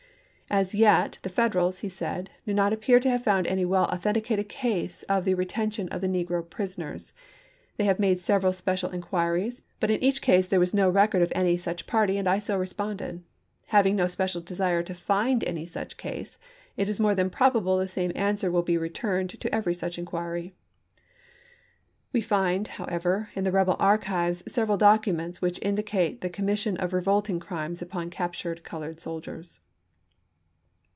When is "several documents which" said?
24.51-25.59